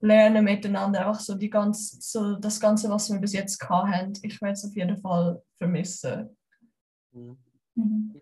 [0.01, 4.13] lernen miteinander, einfach so, die ganz, so das Ganze, was wir bis jetzt gehabt haben.
[4.23, 6.37] Ich werde es auf jeden Fall vermissen.
[7.13, 7.39] Mhm.
[7.75, 8.21] Mhm.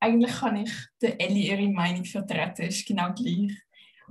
[0.00, 3.52] Eigentlich kann ich der Ellie ihre Meinung vertreten, ist genau gleich.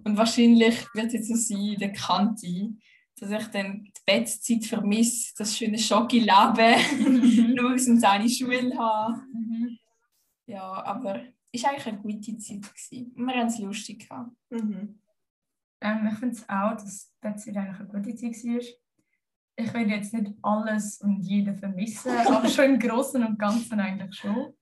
[0.03, 2.73] Und wahrscheinlich wird es jetzt so sein, der Kante,
[3.19, 9.21] dass ich dann die Bettzeit vermisse, das schöne Schocki-Leben, nur aus dem seine Schule habe.
[9.33, 9.77] Mhm.
[10.45, 12.61] Ja, aber es war eigentlich eine gute Zeit.
[12.61, 13.13] Gewesen.
[13.15, 14.31] Wir haben es lustig gehabt.
[14.49, 14.99] Mhm.
[15.81, 18.61] Ähm, ich finde es auch, dass das eigentlich eine gute Zeit war.
[19.59, 24.15] Ich will jetzt nicht alles und jeden vermissen, aber schon im Großen und Ganzen eigentlich
[24.15, 24.53] schon.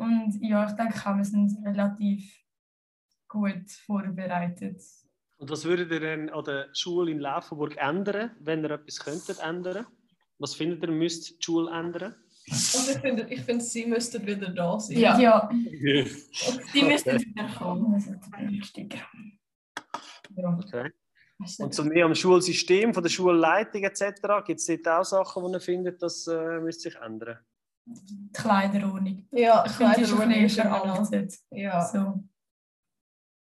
[0.00, 2.34] Und ja, ich denke auch, wir sind relativ
[3.28, 4.80] gut vorbereitet.
[5.36, 9.40] Und was würdet ihr denn an der Schule in Laufenburg ändern, wenn ihr etwas könntet
[9.40, 9.86] ändern?
[10.38, 12.14] Was findet ihr, müsst die Schule ändern?
[12.50, 14.98] Also ich finde, ich finde, sie müssten wieder da sein.
[14.98, 15.18] Ja.
[15.18, 15.50] Ja.
[15.52, 17.92] Die müssen wieder kommen.
[17.92, 18.12] Also,
[18.48, 18.94] richtig.
[20.34, 20.58] Ja.
[20.58, 20.90] Okay.
[21.58, 24.02] Und so mehr am Schulsystem, von der Schulleitung etc.
[24.46, 27.38] Gibt es dort auch Sachen, die ihr findet, das äh, müsste sich ändern?
[27.84, 29.26] Die Kleiderordnung.
[29.32, 31.34] Ja, Ich finde, die ist ein Kleiderordnung bisschen veraltet.
[31.50, 31.84] Ja.
[31.86, 32.22] So.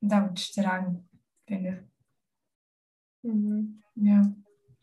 [0.01, 1.09] Und auch streng,
[1.47, 1.89] finde
[3.23, 3.83] Mhm.
[3.97, 4.03] ich.
[4.07, 4.33] Ja.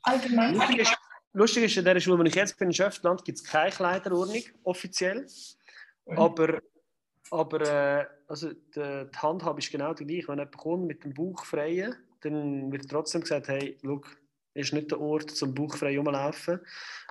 [0.02, 0.56] Allgemein.
[0.56, 0.98] Lustig ist,
[1.34, 4.42] lustig ist, in der Schule, wo ich jetzt bin, in Schöftland, gibt es keine Kleiderordnung,
[4.64, 5.26] offiziell.
[6.06, 6.62] Aber,
[7.32, 10.28] aber äh, also die, die Handhabe ist genau die gleiche.
[10.28, 14.02] Wenn jemand kommt mit dem Bauch frei, dann wird trotzdem gesagt, hey, schau,
[14.56, 16.60] ist nicht der Ort zum bauchfrei rumlaufen.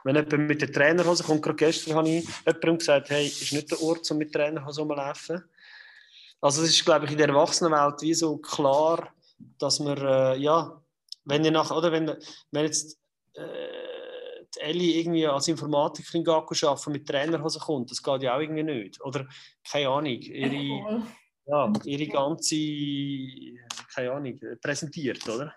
[0.03, 3.71] Wenn jemand mit der Trainerhose kommt, gerade gestern habe ich jemandem gesagt, hey, ist nicht
[3.71, 5.45] der Ort zum mit Trainerhose rumlaufen.
[6.41, 9.15] Also es ist, glaube ich, in der Erwachsenenwelt wie so klar,
[9.59, 10.81] dass man, äh, ja,
[11.25, 12.17] wenn ihr nach, oder wenn,
[12.51, 12.99] wenn jetzt
[13.35, 18.63] äh, die Ellie irgendwie als Informatikerin arbeiten mit Trainerhose kommt, das geht ja auch irgendwie
[18.63, 19.03] nicht.
[19.03, 19.27] Oder,
[19.71, 21.05] keine Ahnung, ihre,
[21.47, 22.57] ja, ihre ganze,
[23.95, 25.55] keine Ahnung, präsentiert, oder?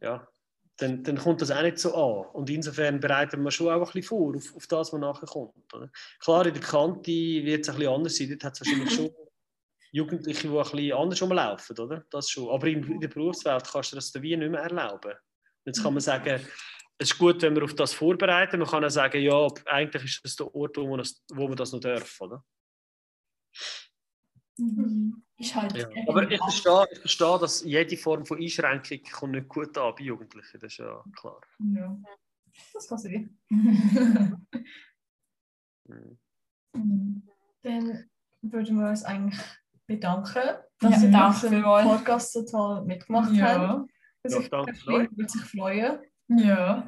[0.00, 0.28] Ja.
[0.76, 2.26] Dann, dann kommt das auch nicht so an.
[2.32, 5.72] Und insofern bereiten wir schon auch ein bisschen vor auf, auf das, was nachher kommt.
[5.72, 5.90] Oder?
[6.18, 8.28] Klar, in der Kante wird es ein bisschen anders sein.
[8.30, 9.10] Dort hat es wahrscheinlich schon
[9.92, 12.04] Jugendliche, die ein bisschen anders rumlaufen, oder?
[12.10, 12.50] Das schon.
[12.50, 15.12] Aber in, der Berufswelt kannst du das wie nicht mehr erlauben.
[15.64, 16.40] Jetzt kann man sagen,
[16.98, 18.58] es ist gut, wenn wir auf das vorbereiten.
[18.58, 21.56] Man kann auch sagen, ja, eigentlich ist das der Ort, wo man das, wo man
[21.56, 22.44] das noch darf, oder?
[24.58, 25.22] Mhm.
[25.36, 25.88] Ist halt ja.
[26.06, 30.04] Aber ich verstehe, ich verstehe, dass jede Form von Einschränkung kommt nicht gut an bei
[30.04, 31.40] Jugendlichen, das ist ja klar.
[31.58, 31.96] Ja,
[32.72, 33.36] das kann sein.
[35.88, 36.18] mhm.
[37.62, 38.08] Dann
[38.42, 39.40] würden wir uns eigentlich
[39.86, 43.58] bedanken, dass ja, Sie danke den Podcast so toll mitgemacht ja.
[43.58, 43.88] haben.
[44.26, 45.98] Ja, ich würde sich freuen.
[46.28, 46.86] Ja.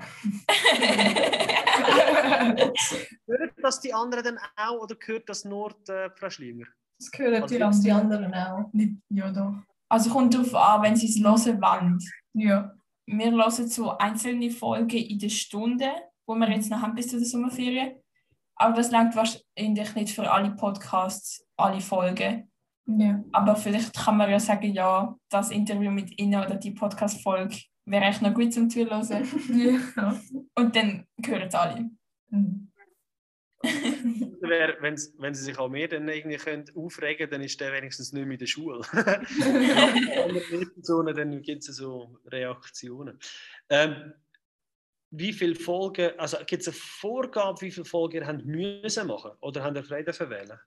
[3.26, 6.64] Hört das die anderen dann auch oder gehört das nur die Frau Schlinger?
[6.98, 8.72] Das hören Also die, die anderen auch.
[8.72, 9.54] Nicht, ja, doch.
[9.88, 11.98] Also kommt darauf an, wenn sie es hören wollen.
[12.34, 12.72] Ja.
[13.06, 15.90] Wir hören so einzelne Folgen in der Stunde,
[16.26, 17.96] wo wir jetzt noch haben bis zu der Sommerferien.
[18.56, 22.50] Aber das langt wahrscheinlich nicht für alle Podcasts, alle Folgen.
[22.86, 23.22] Ja.
[23.32, 28.04] Aber vielleicht kann man ja sagen, ja, das Interview mit Ihnen oder die Podcast-Folge wäre
[28.04, 29.02] echt noch gut zum Zuhören.
[29.96, 30.20] ja.
[30.54, 31.90] Und dann hören es alle.
[32.30, 32.70] Mhm.
[34.40, 37.72] Wär, wenn, wenn sie sich an mir dann irgendwie können aufregen können, dann ist der
[37.72, 38.80] wenigstens nicht mehr in der Schule.
[40.74, 43.18] Personen, dann gibt es so Reaktionen.
[43.68, 44.12] Ähm,
[45.10, 49.32] wie viele Folgen, also gibt es eine Vorgabe, wie viele Folgen ihr habt müssen machen
[49.40, 50.58] oder habt ihr frei dafür wählen?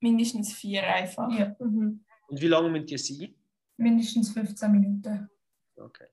[0.00, 1.30] Mindestens vier einfach.
[1.38, 1.54] ja.
[1.58, 2.04] Mhm.
[2.28, 3.34] Und wie lange müsst ihr sein?
[3.76, 5.28] Mindestens 15 Minuten.
[5.76, 6.06] Okay.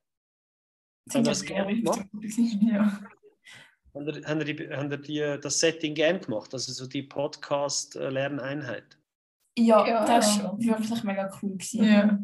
[1.05, 1.73] Sind ihr das das gerne?
[1.73, 2.99] Ja.
[3.93, 4.97] Habt ihr, habt ihr, ihr
[5.35, 8.97] die, das Setting gern gemacht, also so die Podcast-Lerneinheit?
[9.57, 10.43] Ja, Ja, das ja.
[10.45, 11.53] war wirklich mega cool.
[11.57, 11.83] Gewesen.
[11.85, 12.19] Ja.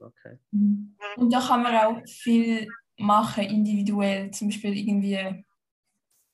[0.00, 0.38] Okay.
[0.50, 0.96] Mhm.
[1.16, 2.66] Und da kann man auch viel
[2.98, 4.30] machen, individuell.
[4.32, 5.44] Zum Beispiel irgendwie, in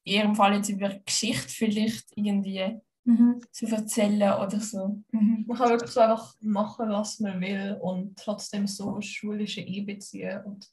[0.05, 3.41] ihrem Fall jetzt über Geschichte vielleicht irgendwie Mhm.
[3.53, 5.03] zu erzählen oder so.
[5.13, 5.45] Mhm.
[5.47, 10.45] Man kann wirklich so einfach machen, was man will und trotzdem so schulische einbeziehen.
[10.45, 10.71] Und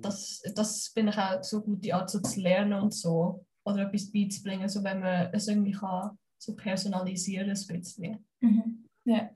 [0.00, 3.44] das, das bin ich auch so gut, die Art so zu lernen und so.
[3.64, 8.24] Oder etwas beizubringen, so wenn man es irgendwie kann, so personalisieren ein bisschen.
[8.40, 8.88] Mhm.
[9.04, 9.30] Ja.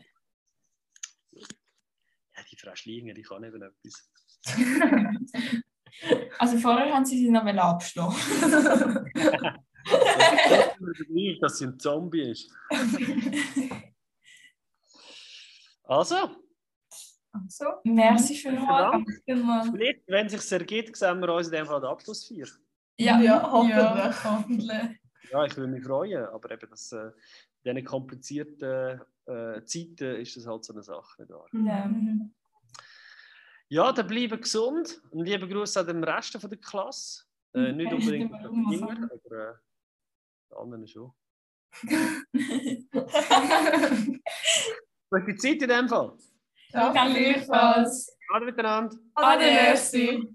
[1.33, 4.11] Ja, die Frau Schlinger, die kann eben etwas.
[6.39, 8.15] Also vorher haben sie sie noch abschlagen.
[11.41, 12.51] dass sie ein Zombie ist.
[15.85, 16.17] Also,
[17.33, 19.09] Also, Merci für Dank.
[19.27, 19.65] immer.
[19.65, 22.47] vielleicht, wenn es sich ergibt, sehen wir uns in dem Fall den Abschlussfeier.
[22.99, 23.77] Ja, ja hoffentlich.
[23.77, 25.01] Ja, hoffentlich.
[25.31, 27.11] Ja, ich würde mich freuen, aber eben das, äh,
[27.63, 31.23] in diesen komplizierten äh, Zeiten ist das halt so eine Sache.
[31.23, 31.47] Nicht wahr?
[31.53, 31.87] Ja.
[31.87, 32.35] Mhm.
[33.69, 35.01] Ja, dann bleiben gesund.
[35.13, 37.23] Einen lieben Gruß an den Rest der Klasse.
[37.55, 39.55] Äh, nicht Ja, unbedingt an die Kinder, aber äh,
[40.51, 41.13] die anderen schon.
[45.11, 46.17] Gute Zeit in dem Fall.
[46.73, 48.17] Danke gleichfalls.
[48.33, 48.97] Ade miteinander.
[49.15, 50.29] Ade, merci.